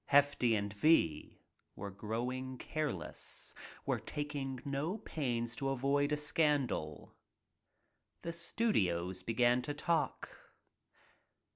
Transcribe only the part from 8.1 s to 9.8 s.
The studios began to